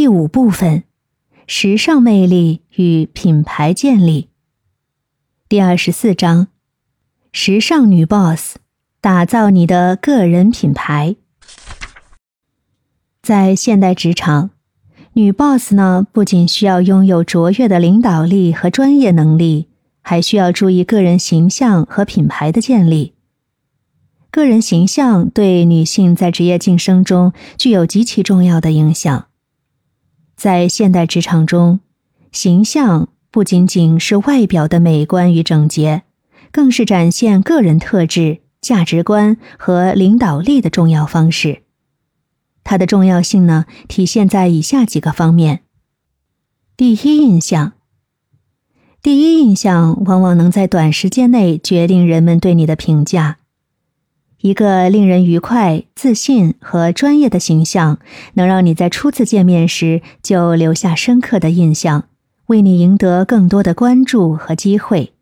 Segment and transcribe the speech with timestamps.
[0.00, 0.84] 第五部分：
[1.46, 4.30] 时尚魅力与品牌建立。
[5.46, 6.48] 第二十四章：
[7.32, 8.56] 时尚女 boss，
[9.02, 11.16] 打造你的个人品牌。
[13.20, 14.48] 在现代职场，
[15.12, 19.68] 女 boss 呢，不仅需要拥有卓越的领导力和专业能力，
[20.00, 23.12] 还需要注意个人形象和品牌的建立。
[24.30, 29.26] 个人形象对女性在职业晋升中具有极其重要的影响。
[30.40, 31.80] 在现代职场中，
[32.32, 36.04] 形象不仅仅是外表的美观与整洁，
[36.50, 41.64] 更是展现个人特质、价值观和领导力的重要方式。
[42.64, 45.60] 它的重要性呢，体现在以下几个方面：
[46.74, 47.74] 第一印象。
[49.02, 53.39] 第一印象往往能在短时间内决定人们对你的评价。
[54.40, 57.98] 一个令人愉快、自信和专业的形象，
[58.34, 62.04] 能让你在初次见面时就留下深刻的印象，
[62.46, 65.12] 为你赢得更多的关注和机会。